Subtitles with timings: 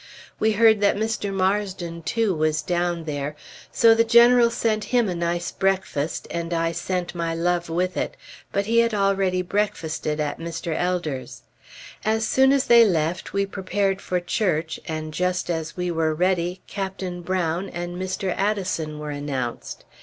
[0.39, 1.31] We heard that Mr.
[1.31, 3.35] Marsden, too, was down there,
[3.71, 8.17] so the General sent him a nice breakfast, and I sent my love with it;
[8.51, 10.75] but he had already breakfasted at Mr.
[10.75, 11.43] Elder's.
[12.03, 16.61] As soon as they left, we prepared for church, and just as we were ready,
[16.65, 18.33] Captain Brown and Mr.
[18.35, 19.85] Addison were announced.